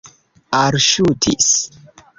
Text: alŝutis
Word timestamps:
alŝutis 0.59 1.51